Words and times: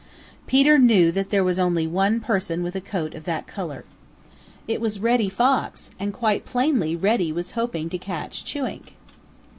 Peter 0.47 0.79
knew 0.79 1.11
that 1.11 1.29
there 1.29 1.43
was 1.43 1.59
only 1.59 1.85
one 1.85 2.19
person 2.19 2.63
with 2.63 2.75
a 2.75 2.81
coat 2.81 3.13
of 3.13 3.25
that 3.25 3.45
color. 3.45 3.85
It 4.67 4.81
was 4.81 4.99
Reddy 4.99 5.29
Fox, 5.29 5.91
and 5.99 6.11
quite 6.11 6.43
plainly 6.43 6.95
Reddy 6.95 7.31
was 7.31 7.51
hoping 7.51 7.87
to 7.91 7.99
catch 7.99 8.43
Chewink. 8.43 8.95